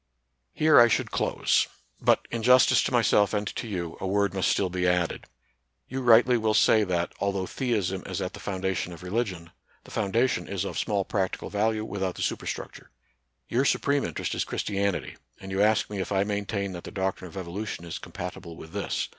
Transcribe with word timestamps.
Here 0.55 0.79
I 0.79 0.87
should 0.87 1.11
close; 1.11 1.67
but, 2.01 2.25
in 2.31 2.41
justice 2.41 2.81
to 2.85 2.91
myself 2.91 3.35
and 3.35 3.45
to 3.55 3.67
you, 3.67 3.97
a 4.01 4.07
word 4.07 4.33
must 4.33 4.49
still 4.49 4.71
be 4.71 4.87
added. 4.87 5.25
You 5.87 6.01
rightly 6.01 6.39
will 6.39 6.55
say 6.55 6.83
that, 6.83 7.13
although 7.19 7.45
theism 7.45 8.01
is 8.07 8.19
at 8.19 8.33
the 8.33 8.39
foundation 8.39 8.93
of 8.93 9.03
religion, 9.03 9.51
the 9.83 9.91
foundation 9.91 10.47
is 10.47 10.65
of 10.65 10.79
small 10.79 11.05
practical 11.05 11.51
value 11.51 11.85
without 11.85 12.15
the 12.15 12.23
superstruc 12.23 12.71
ture. 12.71 12.89
Your 13.47 13.63
supreme 13.63 14.03
interest 14.03 14.33
is 14.33 14.43
Christianity; 14.43 15.17
and 15.39 15.51
you 15.51 15.61
ask 15.61 15.87
me 15.87 15.99
if 15.99 16.11
I 16.11 16.23
maintain 16.23 16.71
that 16.71 16.83
the 16.85 16.89
doc 16.89 17.17
trine 17.17 17.27
of 17.27 17.37
evolution 17.37 17.85
is 17.85 17.99
compatible 17.99 18.55
with 18.55 18.71
this. 18.73 19.07